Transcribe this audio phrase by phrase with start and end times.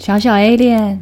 [0.00, 0.96] 小小 Alien，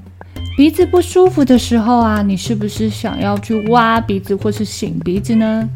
[0.57, 5.69] 鼻子不舒服的时候啊，你是不是想要去挖鼻子或是擤鼻子呢？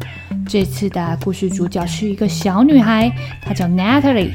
[0.45, 3.09] 这次的故事主角是一个小女孩，
[3.41, 4.31] 她叫 Natalie。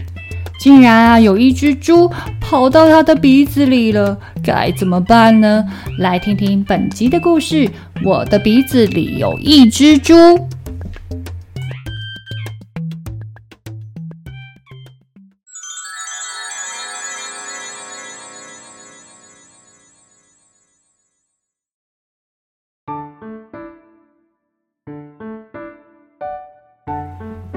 [0.59, 5.63] 竟然啊，有一只猪跑到她的鼻子里了，该怎么办呢？
[5.99, 7.71] 来听听本集的故事。
[8.03, 10.15] 我的鼻子里有一只猪。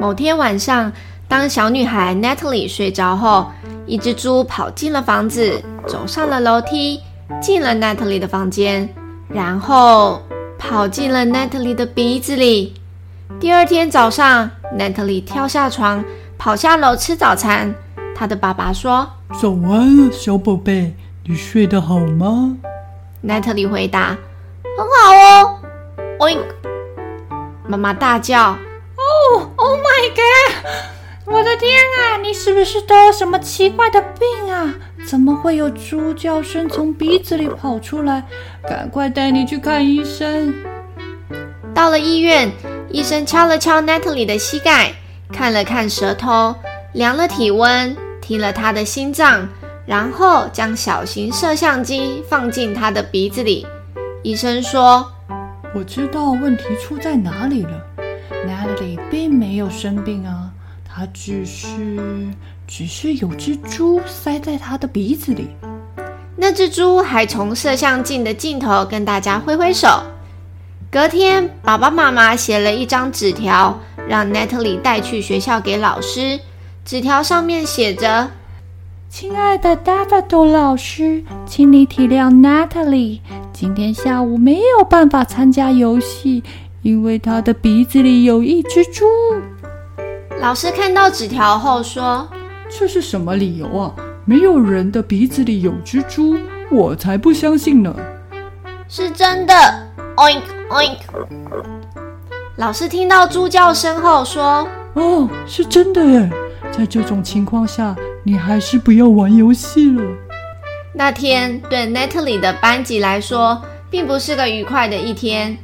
[0.02, 0.92] 某天晚上，
[1.28, 3.52] 当小女孩 Natalie 睡着后，
[3.86, 7.00] 一只猪跑进了房子，走上了楼梯，
[7.40, 8.90] 进了 Natalie 的房间，
[9.30, 10.20] 然后
[10.58, 12.74] 跑进了 Natalie 的鼻子里。
[13.40, 16.04] 第二天早上，Natalie 跳下床，
[16.36, 17.72] 跑下楼吃早餐。
[18.16, 19.08] 她的爸爸说
[19.40, 20.96] ：“早安，小宝贝，
[21.28, 22.58] 你睡得好吗
[23.24, 24.18] ？”Natalie 回答
[24.76, 25.60] ：“很好哦。
[26.18, 26.40] ”Oink！
[27.68, 28.58] 妈妈大叫。
[29.22, 30.66] Oh, oh my god！
[31.26, 34.74] 我的天啊，你是不是得了什么奇怪的病啊？
[35.06, 38.24] 怎么会有猪叫声从鼻子里跑出来？
[38.68, 40.54] 赶快带你去看医生。
[41.74, 42.52] 到了医院，
[42.90, 44.94] 医生敲了敲 Natalie 的膝盖，
[45.32, 46.56] 看了看舌头，
[46.94, 49.48] 量了体温，听了她的心脏，
[49.86, 53.66] 然后将小型摄像机放进她的鼻子里。
[54.24, 55.10] 医生说
[55.74, 57.72] ：“我知道问题出在哪里了。”
[58.48, 60.52] Natalie 并没有生病啊，
[60.84, 61.98] 她只是
[62.68, 65.48] 只是有只猪塞在她的鼻子里。
[66.36, 69.88] 那只猪还从摄像镜的镜头跟大家挥挥手。
[70.90, 73.80] 隔天，爸爸妈妈写了一张纸条，
[74.10, 76.40] 让 Natalie 带去学校给老师。
[76.84, 78.32] 纸条上面写着
[79.08, 83.20] ：“亲爱的 Daffodil 老师，请你体谅 Natalie，
[83.54, 86.44] 今天下午没有办法参加游戏。”
[86.82, 89.06] 因为他的鼻子里有一只猪。
[90.40, 92.28] 老师看到纸条后说
[92.70, 93.94] ：“这是什么理由啊？
[94.26, 96.38] 没有人的鼻子里有只猪，
[96.72, 97.96] 我才不相信呢。”
[98.90, 99.54] 是真的。
[100.18, 100.98] Oink oink。
[102.58, 106.30] 老师听到猪叫声后说：“哦，是真的耶！
[106.72, 110.04] 在这种情况下，你还是不要玩游戏了。”
[110.94, 115.58] 那天对 Natalie 的班级来说，并不是个愉快的一天。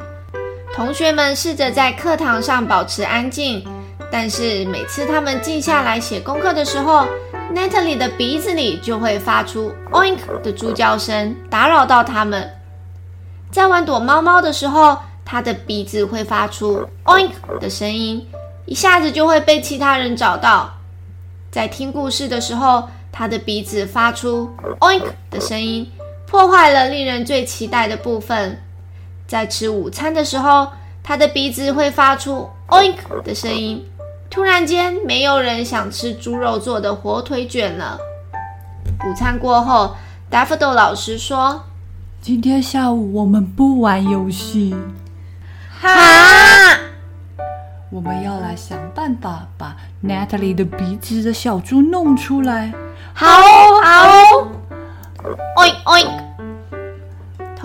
[0.78, 3.66] 同学们试着在课堂上保持安静，
[4.12, 7.08] 但是每次他们静下来写功课的时候
[7.52, 12.48] ，Natalie 的鼻子里就会发出 “oink” 的猪叫声，打扰到他们。
[13.52, 14.96] 在玩躲猫猫的时候，
[15.26, 18.24] 他的鼻子会发出 “oink” 的声音，
[18.68, 20.72] 一下子就会被其他人找到。
[21.50, 24.48] 在听故事的时候，他的鼻子发出
[24.82, 25.92] “oink” 的声音，
[26.28, 28.62] 破坏了令人最期待的部分。
[29.28, 30.70] 在吃午餐的时候，
[31.04, 33.86] 他的鼻子会发出 “oink” 的声音。
[34.30, 37.98] 突然间，没有人想吃猪肉做的火腿卷了。
[39.06, 39.96] 午餐过后
[40.32, 41.64] ，Daffodil 老师说
[42.22, 44.76] ：“今天下午我们不玩游戏。”
[45.80, 46.78] 哈！
[47.90, 52.74] 我们要来想办法把 Natalie 的鼻子的小猪弄出来。
[53.14, 54.48] 好哦，好哦
[55.56, 56.27] ，oink oink。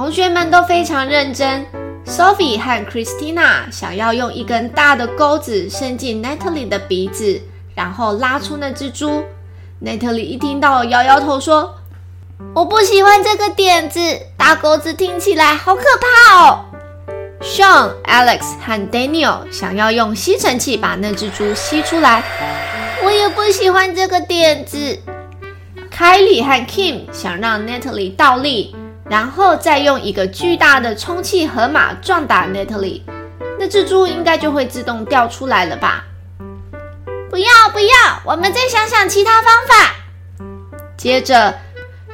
[0.03, 1.65] 同学们都非常认真。
[2.05, 7.41] Sophie 和 Christina 想要用一根大的钩子伸进 Natalie 的鼻子，
[7.77, 9.23] 然后拉出那只猪。
[9.81, 11.77] Natalie 一听到，摇摇头说
[12.53, 14.01] ：“我不喜欢这个点子，
[14.37, 16.65] 大钩子听起来好可怕哦。”
[17.41, 22.25] Sean、Alex 和 Daniel 想要用吸尘器把那只猪吸出来。
[23.05, 24.99] 我也不喜欢这个点子。
[25.97, 28.75] Kylie 和 Kim 想让 Natalie 倒立。
[29.09, 33.03] 然后再用一个巨大的充气河马撞打 Natalie，
[33.59, 36.05] 那只猪应该就会自动掉出来了吧？
[37.31, 39.95] 不要不要，我们再想想其他方法。
[40.97, 41.55] 接着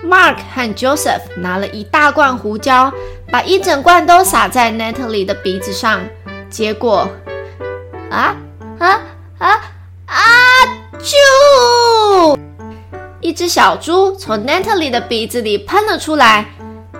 [0.04, 2.92] ，Mark 和 Joseph 拿了一大罐胡椒，
[3.30, 6.00] 把一整罐都撒在 Natalie 的鼻子上。
[6.48, 7.10] 结果，
[8.10, 8.34] 啊
[8.78, 9.00] 啊
[9.38, 9.50] 啊
[10.06, 10.16] 啊！
[11.00, 12.38] 啾！
[13.20, 16.46] 一只小猪从 Natalie 的鼻子里喷了出来。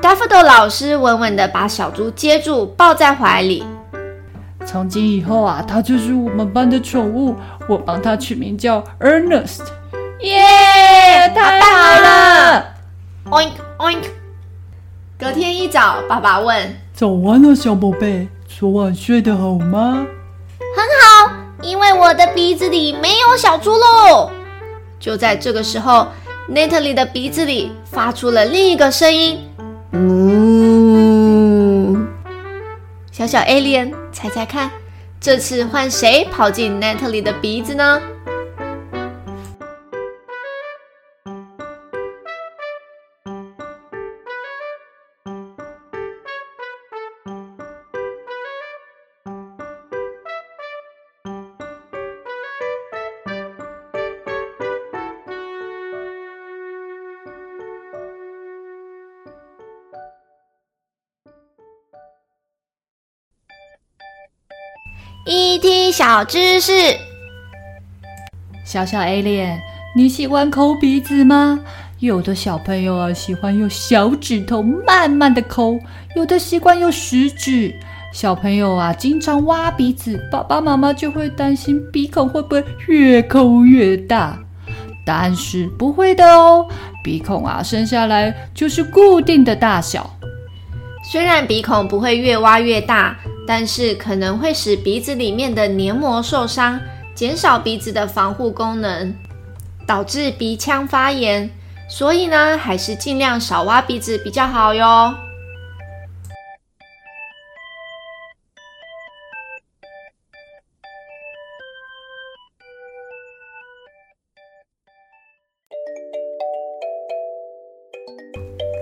[0.00, 3.65] Daffodil 老师稳稳地把小猪接住，抱在怀里。
[4.65, 7.35] 从今以后啊，它就是我们班的宠物。
[7.69, 9.62] 我帮它取名叫 Ernest。
[10.21, 10.39] 耶，
[11.35, 12.67] 太好了
[13.31, 14.05] ！Oink oink。
[15.19, 20.06] 隔天一早，爸爸问：“早安了，小宝贝，昨晚睡得好吗
[20.77, 24.31] ？”“很好，因为我的鼻子里没有小猪喽。”
[25.01, 26.06] 就在这个时候
[26.49, 29.44] ，Natalie 的鼻子里发出了另一个声音。
[29.90, 30.06] 嗯，
[33.11, 34.70] 小小 Alien，猜猜看，
[35.19, 37.99] 这次换谁跑进 net 里的鼻子呢？
[65.29, 66.73] ？ET 小知识，
[68.65, 69.59] 小小 Alien，
[69.95, 71.61] 你喜欢抠鼻子吗？
[71.99, 75.79] 有的小朋友啊，喜欢用小指头慢慢的抠，
[76.17, 77.75] 有的习惯用食指。
[78.11, 84.39] 小朋友啊，经常挖鼻子，爸爸妈妈就会担心鼻孔会不会越抠越大。
[85.05, 86.67] 但是不会的哦，
[87.05, 90.09] 鼻孔啊，生下来就是固定的大小。
[91.13, 93.15] 虽然鼻孔不会越挖越大。
[93.49, 96.79] 但是可能会使鼻子里面的黏膜受伤，
[97.15, 99.15] 减少鼻子的防护功能，
[99.87, 101.49] 导致鼻腔发炎。
[101.89, 105.15] 所以呢，还是尽量少挖鼻子比较好哟。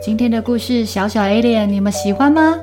[0.03, 2.61] 今天的故事，小小 Alien，你们喜欢吗？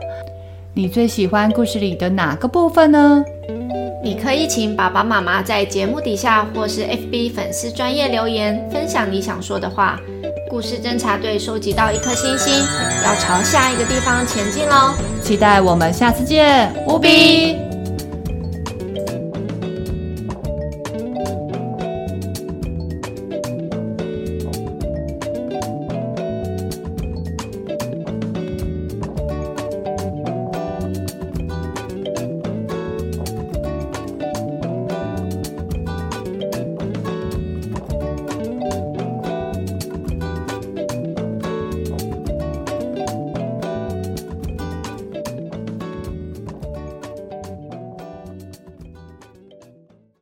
[0.75, 3.23] 你最喜欢故事里的哪个部分呢？
[4.03, 9.99] 你可以请爸爸妈妈在节目底下或是 FB 粉丝专业留言，分享你想说的话。
[10.49, 12.51] 故事侦查队收集到一颗星星，
[13.03, 14.95] 要朝下一个地方前进喽！
[15.21, 17.62] 期待我们下次见，乌比。